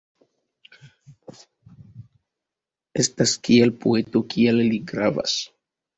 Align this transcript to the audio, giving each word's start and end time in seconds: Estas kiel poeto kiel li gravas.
Estas 3.03 3.35
kiel 3.49 3.75
poeto 3.85 4.23
kiel 4.33 4.63
li 4.71 4.85
gravas. 4.95 5.37